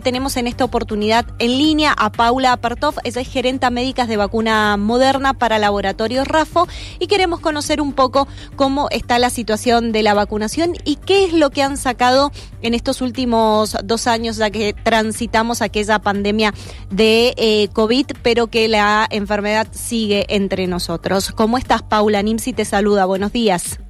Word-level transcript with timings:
tenemos 0.00 0.36
en 0.36 0.46
esta 0.46 0.64
oportunidad 0.64 1.26
en 1.38 1.58
línea 1.58 1.94
a 1.96 2.10
Paula 2.10 2.52
Apartov, 2.52 2.94
ella 3.04 3.20
es 3.20 3.28
gerenta 3.28 3.70
médica 3.70 4.06
de 4.06 4.16
vacuna 4.16 4.76
moderna 4.76 5.34
para 5.34 5.58
Laboratorio 5.58 6.24
RAFO 6.24 6.66
y 6.98 7.06
queremos 7.06 7.40
conocer 7.40 7.80
un 7.80 7.92
poco 7.92 8.28
cómo 8.56 8.88
está 8.90 9.18
la 9.18 9.30
situación 9.30 9.92
de 9.92 10.02
la 10.02 10.14
vacunación 10.14 10.74
y 10.84 10.96
qué 10.96 11.24
es 11.24 11.32
lo 11.32 11.50
que 11.50 11.62
han 11.62 11.76
sacado 11.76 12.32
en 12.62 12.74
estos 12.74 13.00
últimos 13.00 13.76
dos 13.84 14.06
años, 14.06 14.36
ya 14.36 14.50
que 14.50 14.74
transitamos 14.74 15.62
aquella 15.62 15.98
pandemia 15.98 16.52
de 16.90 17.34
eh, 17.36 17.68
COVID, 17.72 18.06
pero 18.22 18.48
que 18.48 18.68
la 18.68 19.06
enfermedad 19.10 19.68
sigue 19.72 20.26
entre 20.28 20.66
nosotros. 20.66 21.32
¿Cómo 21.32 21.58
estás, 21.58 21.82
Paula? 21.82 22.22
Nimsi 22.22 22.52
te 22.52 22.64
saluda. 22.64 23.04
Buenos 23.04 23.32
días. 23.32 23.80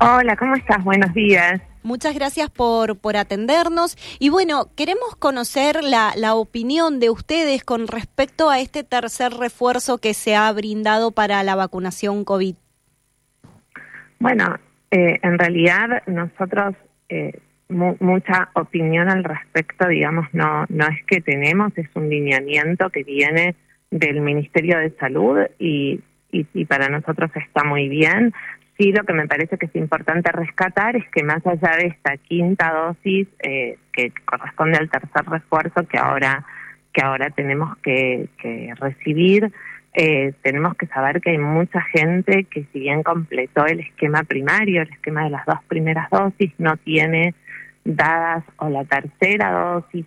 Hola, 0.00 0.36
¿cómo 0.36 0.54
estás? 0.54 0.82
Buenos 0.84 1.12
días. 1.14 1.60
Muchas 1.86 2.16
gracias 2.16 2.50
por, 2.50 2.98
por 2.98 3.16
atendernos. 3.16 3.96
Y 4.18 4.28
bueno, 4.28 4.66
queremos 4.76 5.14
conocer 5.14 5.84
la, 5.84 6.14
la 6.16 6.34
opinión 6.34 6.98
de 6.98 7.10
ustedes 7.10 7.62
con 7.62 7.86
respecto 7.86 8.50
a 8.50 8.58
este 8.58 8.82
tercer 8.82 9.32
refuerzo 9.34 9.98
que 9.98 10.12
se 10.12 10.34
ha 10.34 10.50
brindado 10.52 11.12
para 11.12 11.44
la 11.44 11.54
vacunación 11.54 12.24
COVID. 12.24 12.56
Bueno, 14.18 14.58
eh, 14.90 15.20
en 15.22 15.38
realidad 15.38 16.02
nosotros 16.08 16.74
eh, 17.08 17.38
mucha 17.68 18.50
opinión 18.54 19.08
al 19.08 19.22
respecto, 19.22 19.86
digamos, 19.86 20.26
no, 20.32 20.64
no 20.68 20.86
es 20.88 21.04
que 21.06 21.20
tenemos, 21.20 21.70
es 21.76 21.88
un 21.94 22.08
lineamiento 22.08 22.90
que 22.90 23.04
viene 23.04 23.54
del 23.92 24.22
Ministerio 24.22 24.78
de 24.78 24.90
Salud 24.98 25.38
y, 25.60 26.00
y 26.32 26.64
para 26.64 26.88
nosotros 26.88 27.30
está 27.36 27.62
muy 27.62 27.88
bien. 27.88 28.34
Sí, 28.78 28.92
lo 28.92 29.04
que 29.04 29.14
me 29.14 29.26
parece 29.26 29.56
que 29.56 29.66
es 29.66 29.76
importante 29.76 30.30
rescatar 30.32 30.96
es 30.96 31.08
que 31.10 31.22
más 31.22 31.44
allá 31.46 31.76
de 31.78 31.86
esta 31.86 32.16
quinta 32.18 32.72
dosis 32.72 33.26
eh, 33.38 33.78
que 33.92 34.12
corresponde 34.24 34.76
al 34.76 34.90
tercer 34.90 35.24
refuerzo 35.24 35.86
que 35.86 35.98
ahora 35.98 36.44
que 36.92 37.02
ahora 37.02 37.28
tenemos 37.28 37.76
que, 37.78 38.28
que 38.40 38.72
recibir, 38.80 39.52
eh, 39.92 40.32
tenemos 40.42 40.74
que 40.76 40.86
saber 40.86 41.20
que 41.20 41.30
hay 41.30 41.38
mucha 41.38 41.82
gente 41.82 42.44
que 42.44 42.64
si 42.72 42.80
bien 42.80 43.02
completó 43.02 43.66
el 43.66 43.80
esquema 43.80 44.22
primario, 44.24 44.80
el 44.80 44.90
esquema 44.90 45.24
de 45.24 45.30
las 45.30 45.44
dos 45.44 45.58
primeras 45.68 46.08
dosis, 46.10 46.52
no 46.58 46.76
tiene 46.78 47.34
dadas 47.86 48.44
o 48.58 48.68
la 48.68 48.84
tercera 48.84 49.52
dosis 49.52 50.06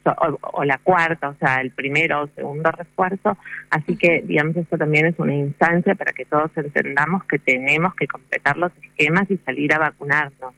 o, 0.54 0.64
la 0.64 0.78
cuarta, 0.80 1.30
o 1.30 1.36
sea, 1.36 1.62
el 1.62 1.72
primero 1.72 2.24
o 2.24 2.28
segundo 2.36 2.72
refuerzo. 2.72 3.38
Así 3.70 3.96
que, 3.96 4.22
digamos, 4.22 4.56
esto 4.56 4.78
también 4.78 5.08
es 5.08 5.20
una 5.20 5.36
instancia 5.36 5.96
para 5.96 6.14
que 6.14 6.26
todos 6.26 6.52
entendamos 6.56 7.24
que 7.26 7.40
tenemos 7.40 7.96
que 7.96 8.08
completar 8.08 8.58
los 8.58 8.72
esquemas 8.84 9.30
y 9.30 9.38
salir 9.38 9.74
a 9.74 9.80
vacunarnos. 9.80 10.54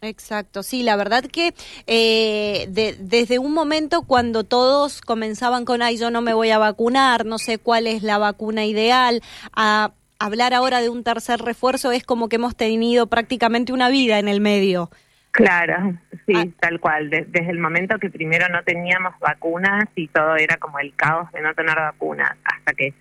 Exacto, 0.00 0.62
sí, 0.62 0.82
la 0.82 0.96
verdad 0.96 1.22
que 1.24 1.52
eh, 1.86 2.66
desde 2.98 3.38
un 3.38 3.52
momento 3.52 4.02
cuando 4.02 4.44
todos 4.44 5.02
comenzaban 5.02 5.66
con, 5.66 5.82
ay, 5.82 5.98
yo 5.98 6.10
no 6.10 6.22
me 6.22 6.32
voy 6.32 6.50
a 6.50 6.58
vacunar, 6.58 7.26
no 7.26 7.38
sé 7.38 7.58
cuál 7.58 7.86
es 7.86 8.02
la 8.02 8.16
vacuna 8.16 8.64
ideal, 8.64 9.22
a 9.52 9.92
hablar 10.18 10.54
ahora 10.54 10.80
de 10.80 10.88
un 10.88 11.04
tercer 11.04 11.40
refuerzo 11.40 11.92
es 11.92 12.04
como 12.04 12.28
que 12.28 12.36
hemos 12.36 12.56
tenido 12.56 13.08
prácticamente 13.08 13.72
una 13.72 13.90
vida 13.90 14.18
en 14.18 14.28
el 14.28 14.40
medio. 14.40 14.90
Claro, 15.36 15.94
sí, 16.26 16.34
ah. 16.34 16.46
tal 16.60 16.80
cual. 16.80 17.10
desde 17.10 17.50
el 17.50 17.58
momento 17.58 17.98
que 17.98 18.10
primero 18.10 18.48
no 18.48 18.62
teníamos 18.62 19.14
vacunas 19.20 19.84
y 19.94 20.08
todo 20.08 20.36
era 20.36 20.56
como 20.56 20.78
el 20.78 20.94
caos 20.94 21.30
de 21.32 21.42
no 21.42 21.54
tener 21.54 21.76
vacunas, 21.76 22.32
hasta 22.44 22.72
que 22.72 22.94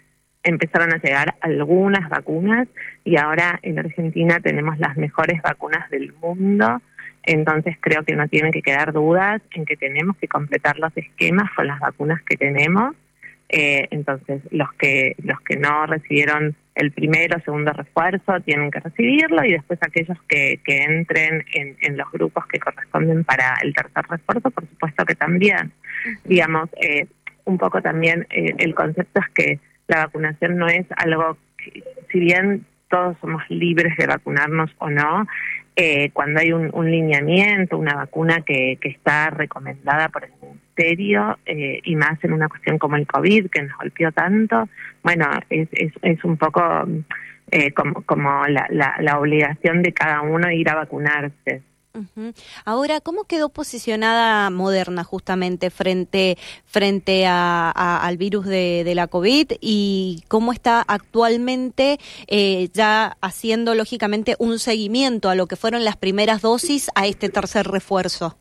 empezaron 0.44 0.94
a 0.94 0.97
llegar 0.97 1.36
algunas 1.41 2.08
vacunas 2.09 2.67
y 3.03 3.17
ahora 3.17 3.59
en 3.63 3.80
Argentina 3.80 4.39
tenemos 4.41 4.78
las 4.80 4.97
mejores 4.97 5.41
vacunas 5.41 5.89
del 5.89 6.13
mundo. 6.13 6.81
Entonces 7.23 7.78
creo 7.80 8.03
que 8.03 8.16
no 8.16 8.28
tienen 8.28 8.52
que 8.52 8.61
quedar 8.61 8.94
dudas 8.94 9.41
en 9.52 9.66
que 9.66 9.78
tenemos 9.78 10.16
que 10.17 10.28
completar 10.28 10.78
los 10.78 10.95
esquemas 10.95 11.50
con 11.56 11.66
las 11.66 11.80
vacunas 11.80 12.22
que 12.22 12.38
tenemos 12.38 12.95
eh, 13.50 13.88
entonces, 13.91 14.41
los 14.52 14.73
que 14.73 15.16
los 15.23 15.39
que 15.41 15.58
no 15.58 15.86
recibieron 15.86 16.56
el 16.75 16.91
primero 16.91 17.37
o 17.37 17.41
segundo 17.41 17.71
refuerzo 17.71 18.39
tienen 18.41 18.69
que 18.69 18.81
recibirlo 18.81 19.44
y 19.45 19.53
después 19.53 19.79
aquellos 19.81 20.17
que, 20.27 20.59
que 20.63 20.83
entren 20.83 21.45
en, 21.53 21.77
en 21.81 21.97
los 21.97 22.11
grupos 22.11 22.45
que 22.47 22.59
corresponden 22.59 23.23
para 23.23 23.57
el 23.63 23.73
tercer 23.73 24.05
refuerzo, 24.09 24.51
por 24.51 24.67
supuesto 24.67 25.05
que 25.05 25.16
también. 25.16 25.72
Digamos, 26.25 26.69
eh, 26.81 27.07
un 27.45 27.57
poco 27.57 27.81
también 27.81 28.27
eh, 28.29 28.53
el 28.57 28.75
concepto 28.75 29.22
es 29.22 29.29
que 29.33 29.59
la 29.88 30.05
vacunación 30.05 30.57
no 30.57 30.67
es 30.67 30.85
algo, 30.97 31.38
que, 31.57 31.83
si 32.11 32.19
bien 32.19 32.66
todos 32.89 33.17
somos 33.21 33.44
libres 33.50 33.95
de 33.97 34.07
vacunarnos 34.07 34.71
o 34.79 34.89
no, 34.89 35.25
eh, 35.75 36.09
cuando 36.12 36.40
hay 36.40 36.53
un, 36.53 36.69
un, 36.74 36.90
lineamiento, 36.90 37.78
una 37.78 37.96
vacuna 37.96 38.41
que, 38.41 38.78
que 38.80 38.90
está 38.90 39.30
recomendada 39.30 40.09
por 40.09 40.24
el 40.24 40.31
Ministerio 40.41 41.38
eh, 41.46 41.81
y 41.84 41.96
más 41.96 42.24
en 42.24 42.34
una 42.34 42.47
cuestión 42.47 42.78
como 42.78 42.96
el 42.96 43.06
COVID 43.06 43.50
que 43.50 43.63
nos 43.63 43.78
golpeó 43.78 44.12
tanto, 44.12 44.69
bueno, 45.03 45.30
es, 45.50 45.68
es, 45.74 45.91
es 46.02 46.24
un 46.24 46.38
poco 46.38 46.62
eh, 47.52 47.72
como, 47.74 48.02
como 48.03 48.47
la, 48.47 48.68
la, 48.69 48.96
la 49.02 49.19
obligación 49.19 49.81
de 49.81 49.94
cada 49.94 50.22
uno 50.22 50.50
ir 50.50 50.69
a 50.69 50.75
vacunarse. 50.75 51.62
Ahora, 52.66 53.01
¿cómo 53.01 53.25
quedó 53.25 53.50
posicionada 53.50 54.50
Moderna 54.50 55.03
justamente 55.03 55.69
frente, 55.69 56.38
frente 56.66 57.25
a, 57.25 57.72
al 57.72 58.17
virus 58.17 58.45
de, 58.45 58.94
la 58.95 59.07
COVID 59.07 59.53
y 59.59 60.23
cómo 60.28 60.53
está 60.53 60.81
actualmente 60.81 62.00
eh, 62.28 62.69
ya 62.73 63.17
haciendo 63.19 63.75
lógicamente 63.75 64.35
un 64.39 64.59
seguimiento 64.59 65.29
a 65.29 65.35
lo 65.35 65.47
que 65.47 65.56
fueron 65.57 65.83
las 65.83 65.97
primeras 65.97 66.41
dosis 66.41 66.89
a 66.95 67.07
este 67.07 67.29
tercer 67.29 67.67
refuerzo? 67.67 68.38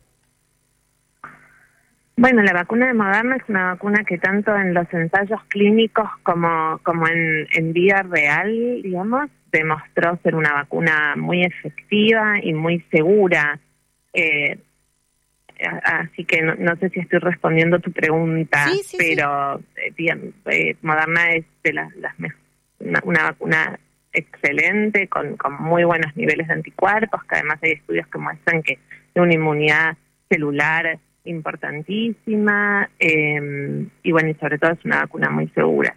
Bueno, 2.17 2.41
la 2.43 2.53
vacuna 2.53 2.87
de 2.87 2.93
Moderna 2.93 3.35
es 3.35 3.43
una 3.49 3.73
vacuna 3.73 4.05
que 4.05 4.17
tanto 4.17 4.55
en 4.55 4.73
los 4.73 4.91
ensayos 4.93 5.43
clínicos 5.49 6.09
como, 6.23 6.79
como 6.83 7.07
en, 7.07 7.45
en 7.51 7.73
vida 7.73 8.03
real, 8.03 8.81
digamos, 8.81 9.29
demostró 9.51 10.17
ser 10.23 10.35
una 10.35 10.53
vacuna 10.53 11.15
muy 11.17 11.43
efectiva 11.43 12.35
y 12.41 12.53
muy 12.53 12.85
segura. 12.89 13.59
Eh, 14.13 14.57
así 15.83 16.23
que 16.23 16.41
no, 16.41 16.75
sé 16.77 16.89
si 16.89 17.01
estoy 17.01 17.19
respondiendo 17.19 17.79
tu 17.79 17.91
pregunta, 17.91 18.65
pero 18.97 19.59
eh, 19.75 19.93
eh, 20.51 20.75
Moderna 20.81 21.31
es 21.31 21.45
de 21.63 21.73
las, 21.73 21.89
una, 22.79 23.23
vacuna 23.23 23.77
excelente 24.13 25.09
con, 25.09 25.35
con 25.35 25.61
muy 25.61 25.83
buenos 25.83 26.15
niveles 26.15 26.47
de 26.47 26.53
anticuerpos, 26.53 27.23
que 27.25 27.35
además 27.35 27.59
hay 27.61 27.71
estudios 27.71 28.07
que 28.07 28.17
muestran 28.17 28.63
que 28.63 28.79
tiene 29.11 29.27
una 29.27 29.35
inmunidad 29.35 29.97
celular 30.29 30.97
importantísima 31.25 32.89
y 32.99 34.11
bueno, 34.11 34.29
y 34.29 34.33
sobre 34.35 34.57
todo 34.57 34.71
es 34.71 34.85
una 34.85 35.01
vacuna 35.01 35.29
muy 35.29 35.47
segura. 35.49 35.95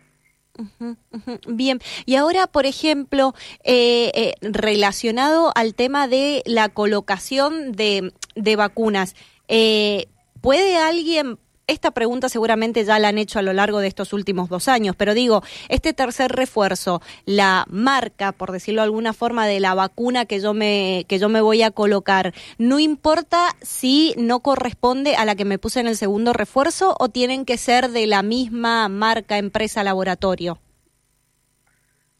Bien, 1.47 1.79
y 2.05 2.17
ahora, 2.17 2.49
por 2.49 2.67
ejemplo, 2.67 3.35
eh, 3.63 4.11
eh, 4.15 4.35
relacionado 4.41 5.53
al 5.55 5.75
tema 5.75 6.09
de 6.09 6.43
la 6.47 6.69
colocación 6.69 7.73
de, 7.73 8.13
de 8.35 8.57
vacunas, 8.57 9.15
eh, 9.47 10.07
¿puede 10.41 10.77
alguien 10.77 11.39
esta 11.69 11.93
pregunta 11.93 12.29
seguramente 12.29 12.85
ya 12.85 12.99
la 12.99 13.09
han 13.09 13.19
hecho 13.19 13.39
a 13.39 13.43
lo 13.43 13.53
largo 13.53 13.79
de 13.79 13.87
estos 13.87 14.13
últimos 14.13 14.49
dos 14.49 14.67
años, 14.67 14.97
pero 14.97 15.15
digo, 15.15 15.43
este 15.69 15.93
tercer 15.93 16.33
refuerzo, 16.33 17.01
la 17.27 17.65
marca, 17.71 18.33
por 18.33 18.51
decirlo 18.51 18.81
de 18.81 18.87
alguna 18.87 19.13
forma, 19.13 19.47
de 19.47 19.61
la 19.61 19.75
vacuna 19.75 20.25
que 20.25 20.41
yo 20.41 20.55
me, 20.55 21.05
que 21.09 21.19
yo 21.19 21.29
me 21.29 21.41
voy 21.41 21.63
a 21.63 21.71
colocar, 21.71 22.33
no 22.59 22.81
importa 22.81 23.39
si 23.61 24.15
no 24.19 24.41
corresponde 24.41 25.15
a 25.15 25.25
la 25.25 25.37
que 25.37 25.45
me 25.45 25.59
puse 25.59 25.81
en 25.81 25.87
el 25.87 25.97
segundo 25.97 26.33
refuerzo 26.33 26.97
o 26.99 27.11
tienen 27.11 27.45
que 27.45 27.59
ser 27.59 27.89
de 27.91 28.07
la 28.07 28.23
misma 28.23 28.89
marca, 28.89 29.39
empresa, 29.39 29.85
laboratorio. 29.85 30.59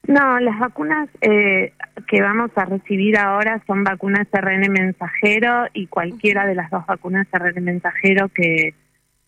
No, 0.07 0.41
las 0.41 0.59
vacunas 0.59 1.09
eh, 1.21 1.75
que 2.07 2.23
vamos 2.23 2.51
a 2.55 2.65
recibir 2.65 3.19
ahora 3.19 3.63
son 3.67 3.85
vacunas 3.85 4.27
RN 4.33 4.71
mensajero 4.71 5.67
y 5.75 5.87
cualquiera 5.87 6.47
de 6.47 6.55
las 6.55 6.71
dos 6.71 6.87
vacunas 6.87 7.27
RN 7.31 7.63
mensajero 7.63 8.29
que 8.31 8.75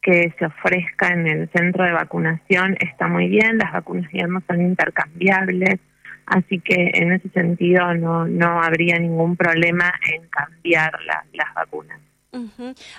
que 0.02 0.34
se 0.38 0.46
ofrezca 0.46 1.08
en 1.08 1.26
el 1.26 1.50
centro 1.50 1.84
de 1.84 1.92
vacunación 1.92 2.76
está 2.80 3.08
muy 3.08 3.28
bien, 3.28 3.58
las 3.58 3.72
vacunas 3.72 4.10
digamos 4.12 4.42
son 4.46 4.60
intercambiables, 4.62 5.80
así 6.26 6.60
que 6.60 6.90
en 6.94 7.12
ese 7.12 7.28
sentido 7.30 7.94
no, 7.94 8.26
no 8.26 8.62
habría 8.62 8.98
ningún 8.98 9.36
problema 9.36 9.92
en 10.12 10.28
cambiar 10.28 10.92
las 11.32 11.54
vacunas. 11.54 12.00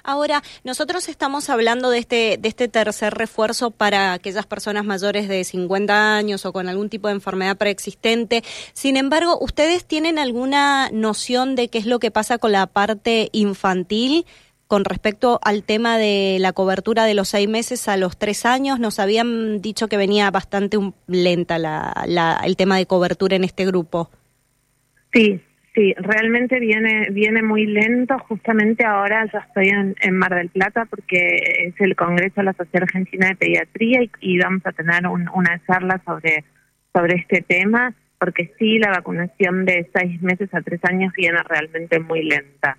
Ahora, 0.04 0.44
nosotros 0.64 1.08
estamos 1.08 1.50
hablando 1.50 1.90
de 1.90 2.00
este, 2.00 2.38
de 2.38 2.50
este 2.50 2.68
tercer 2.68 3.14
refuerzo 3.14 3.72
para 3.72 4.14
aquellas 4.14 4.46
personas 4.46 4.84
mayores 4.84 5.30
de 5.30 5.44
50 5.44 6.18
años 6.18 6.46
o 6.46 6.52
con 6.52 6.68
algún 6.68 6.90
tipo 6.90 7.08
de 7.08 7.14
enfermedad 7.14 7.58
preexistente. 7.58 8.44
Sin 8.74 8.98
embargo, 8.98 9.38
¿ustedes 9.40 9.86
tienen 9.86 10.20
alguna 10.20 10.90
noción 10.92 11.56
de 11.56 11.70
qué 11.70 11.78
es 11.78 11.86
lo 11.86 12.00
que 12.00 12.12
pasa 12.12 12.40
con 12.40 12.52
la 12.52 12.68
parte 12.68 13.30
infantil? 13.32 14.26
Con 14.72 14.86
respecto 14.86 15.42
al 15.44 15.64
tema 15.64 15.98
de 15.98 16.38
la 16.40 16.54
cobertura 16.54 17.04
de 17.04 17.14
los 17.14 17.28
seis 17.28 17.50
meses 17.50 17.90
a 17.90 17.98
los 17.98 18.18
tres 18.18 18.46
años. 18.46 18.80
Nos 18.80 19.02
habían 19.02 19.60
dicho 19.60 19.90
que 19.90 19.98
venía 19.98 20.32
bastante 20.32 20.78
lenta 21.08 21.58
la, 21.60 22.40
el 22.46 22.56
tema 22.56 22.78
de 22.78 22.86
cobertura 22.86 23.36
en 23.36 23.44
este 23.44 23.66
grupo. 23.66 24.10
Sí, 25.14 25.42
Sí, 25.74 25.94
realmente 25.98 26.60
viene 26.60 27.10
viene 27.12 27.42
muy 27.42 27.66
lento. 27.66 28.18
Justamente 28.28 28.86
ahora 28.86 29.26
yo 29.32 29.40
estoy 29.40 29.70
en, 29.70 30.18
Mar 30.18 30.36
del 30.36 30.50
Plata 30.50 30.86
porque 30.90 31.18
es 31.66 31.76
el 31.80 31.96
Congreso 31.96 32.36
de 32.38 32.44
la 32.44 32.54
Sociedad 32.54 32.84
Argentina 32.84 33.28
de 33.28 33.36
Pediatría 33.36 34.02
y, 34.20 34.38
vamos 34.38 34.62
a 34.66 34.72
tener 34.74 35.08
una 35.08 35.62
charla 35.66 36.02
sobre 36.06 36.44
sobre 36.94 37.16
este 37.16 37.42
tema 37.42 37.94
porque 38.20 38.54
sí, 38.60 38.80
la 38.80 38.92
vacunación 38.92 39.66
de 39.66 39.90
seis 39.94 40.22
meses 40.22 40.54
a 40.54 40.62
tres 40.62 40.80
años 40.84 41.12
viene 41.18 41.40
realmente 41.44 42.00
muy 42.00 42.24
lenta. 42.24 42.78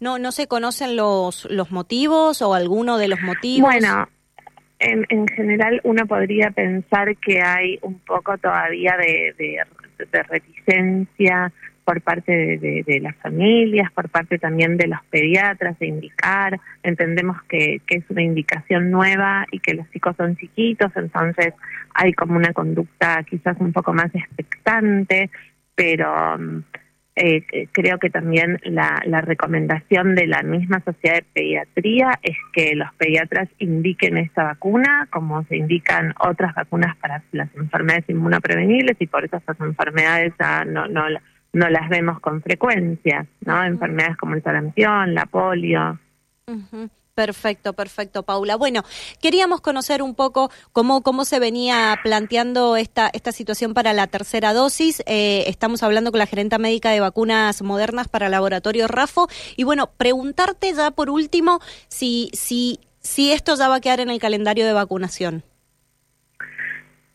No, 0.00 0.18
no 0.18 0.32
se 0.32 0.48
conocen 0.48 0.96
los 0.96 1.46
los 1.50 1.70
motivos 1.70 2.42
o 2.42 2.54
alguno 2.54 2.98
de 2.98 3.08
los 3.08 3.20
motivos. 3.20 3.70
Bueno, 3.70 4.08
en, 4.78 5.06
en 5.08 5.28
general 5.28 5.80
uno 5.84 6.06
podría 6.06 6.50
pensar 6.50 7.16
que 7.16 7.40
hay 7.40 7.78
un 7.82 7.98
poco 8.00 8.36
todavía 8.38 8.96
de, 8.96 9.34
de, 9.38 9.60
de 10.10 10.22
reticencia 10.24 11.52
por 11.88 12.02
parte 12.02 12.58
de, 12.58 13.00
las 13.00 13.16
familias, 13.16 13.90
por 13.92 14.10
parte 14.10 14.38
también 14.38 14.76
de 14.76 14.88
los 14.88 15.02
pediatras 15.08 15.78
de 15.78 15.86
indicar. 15.86 16.60
Entendemos 16.82 17.42
que, 17.44 17.80
es 17.88 18.04
una 18.10 18.20
indicación 18.20 18.90
nueva 18.90 19.46
y 19.50 19.58
que 19.58 19.72
los 19.72 19.90
chicos 19.90 20.14
son 20.18 20.36
chiquitos, 20.36 20.92
entonces 20.96 21.54
hay 21.94 22.12
como 22.12 22.36
una 22.36 22.52
conducta 22.52 23.22
quizás 23.22 23.56
un 23.60 23.72
poco 23.72 23.94
más 23.94 24.14
expectante, 24.14 25.30
pero 25.74 26.36
mm, 26.36 26.64
eh, 27.18 27.68
creo 27.72 27.98
que 27.98 28.10
también 28.10 28.60
la, 28.64 29.02
la, 29.04 29.20
recomendación 29.20 30.14
de 30.14 30.26
la 30.26 30.42
misma 30.42 30.80
sociedad 30.84 31.16
de 31.16 31.24
pediatría 31.32 32.18
es 32.22 32.36
que 32.52 32.74
los 32.74 32.92
pediatras 32.94 33.48
indiquen 33.58 34.16
esta 34.18 34.44
vacuna, 34.44 35.08
como 35.10 35.44
se 35.44 35.56
indican 35.56 36.14
otras 36.20 36.54
vacunas 36.54 36.96
para 36.96 37.22
las 37.32 37.54
enfermedades 37.54 38.08
inmunoprevenibles 38.08 38.96
y 39.00 39.06
por 39.06 39.24
eso 39.24 39.36
estas 39.36 39.60
enfermedades 39.60 40.32
ya 40.38 40.64
no, 40.64 40.86
no 40.86 41.04
no 41.52 41.68
las 41.68 41.88
vemos 41.88 42.20
con 42.20 42.42
frecuencia, 42.42 43.26
¿no? 43.44 43.64
Enfermedades 43.64 44.16
como 44.16 44.34
el 44.34 44.42
sarampión, 44.42 45.14
la 45.14 45.26
polio. 45.26 45.98
Perfecto, 47.18 47.72
perfecto, 47.72 48.22
Paula. 48.22 48.54
Bueno, 48.54 48.84
queríamos 49.20 49.60
conocer 49.60 50.02
un 50.02 50.14
poco 50.14 50.52
cómo, 50.70 51.02
cómo 51.02 51.24
se 51.24 51.40
venía 51.40 51.98
planteando 52.04 52.76
esta, 52.76 53.10
esta 53.12 53.32
situación 53.32 53.74
para 53.74 53.92
la 53.92 54.06
tercera 54.06 54.52
dosis. 54.52 55.02
Eh, 55.04 55.42
estamos 55.48 55.82
hablando 55.82 56.12
con 56.12 56.20
la 56.20 56.26
gerenta 56.26 56.58
médica 56.58 56.90
de 56.90 57.00
vacunas 57.00 57.60
modernas 57.60 58.06
para 58.06 58.28
laboratorio 58.28 58.86
RAFO. 58.86 59.26
Y 59.56 59.64
bueno, 59.64 59.90
preguntarte 59.96 60.72
ya 60.72 60.92
por 60.92 61.10
último 61.10 61.58
si, 61.88 62.30
si, 62.34 62.78
si 63.00 63.32
esto 63.32 63.56
ya 63.56 63.66
va 63.66 63.74
a 63.74 63.80
quedar 63.80 63.98
en 63.98 64.10
el 64.10 64.20
calendario 64.20 64.64
de 64.64 64.72
vacunación. 64.72 65.42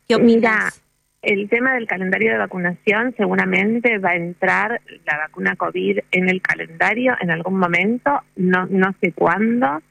¿Qué 0.09 0.15
opinas? 0.15 0.83
el 1.21 1.47
tema 1.47 1.75
del 1.75 1.87
calendario 1.87 2.33
de 2.33 2.37
vacunación 2.39 3.13
seguramente 3.15 3.97
va 3.97 4.09
a 4.09 4.15
entrar 4.15 4.81
la 5.05 5.17
vacuna 5.17 5.55
COVID 5.55 5.99
en 6.11 6.29
el 6.29 6.41
calendario 6.41 7.15
en 7.21 7.31
algún 7.31 7.57
momento, 7.57 8.19
no, 8.35 8.65
no 8.65 8.93
sé 8.99 9.13
cuándo, 9.13 9.81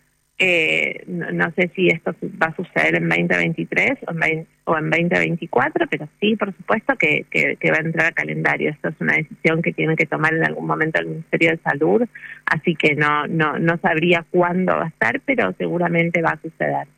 eh, 0.44 1.04
no, 1.06 1.52
sé 1.52 1.70
si 1.74 1.86
esto 1.86 2.14
va 2.42 2.48
a 2.48 2.56
suceder 2.56 2.96
en 2.96 3.08
2023 3.08 3.98
o 4.08 4.24
en, 4.24 4.46
o 4.64 4.76
en 4.76 4.90
2024, 4.90 5.86
pero 5.88 6.08
sí, 6.20 6.34
por 6.34 6.52
supuesto 6.56 6.96
que, 6.96 7.26
que, 7.30 7.70
va 7.70 7.76
a 7.76 7.80
entrar 7.80 8.06
al 8.08 8.14
calendario. 8.14 8.70
Esto 8.70 8.88
es 8.88 8.96
una 8.98 9.14
decisión 9.14 9.62
que 9.62 9.72
tiene 9.72 9.94
que 9.94 10.06
tomar 10.06 10.34
en 10.34 10.44
algún 10.44 10.66
momento 10.66 10.98
el 10.98 11.06
Ministerio 11.06 11.52
de 11.52 11.58
Salud, 11.58 12.02
así 12.46 12.74
que 12.74 12.96
no, 12.96 13.28
no, 13.28 13.58
no 13.60 13.78
sabría 13.78 14.26
cuándo 14.30 14.72
va 14.72 14.86
a 14.86 14.88
estar, 14.88 15.20
pero 15.24 15.54
seguramente 15.58 16.20
va 16.22 16.30
a 16.30 16.40
suceder. 16.42 16.88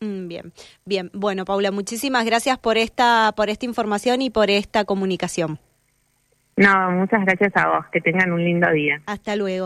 Mm, 0.00 0.28
bien, 0.28 0.52
bien. 0.84 1.10
Bueno, 1.12 1.44
Paula, 1.44 1.72
muchísimas 1.72 2.24
gracias 2.24 2.58
por 2.58 2.78
esta, 2.78 3.32
por 3.36 3.50
esta 3.50 3.66
información 3.66 4.22
y 4.22 4.30
por 4.30 4.48
esta 4.48 4.84
comunicación. 4.84 5.58
No, 6.56 6.90
muchas 6.90 7.24
gracias 7.24 7.52
a 7.56 7.68
vos. 7.68 7.86
Que 7.92 8.00
tengan 8.00 8.32
un 8.32 8.44
lindo 8.44 8.70
día. 8.70 9.00
Hasta 9.06 9.36
luego. 9.36 9.60